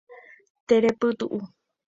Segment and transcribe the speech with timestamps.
[0.67, 1.39] Terepytu'u